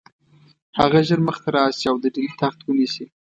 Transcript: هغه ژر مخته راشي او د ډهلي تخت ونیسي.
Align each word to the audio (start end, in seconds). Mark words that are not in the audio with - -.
هغه 0.79 0.99
ژر 1.07 1.19
مخته 1.27 1.47
راشي 1.55 1.85
او 1.91 1.97
د 2.03 2.05
ډهلي 2.13 2.31
تخت 2.41 2.59
ونیسي. 2.63 3.05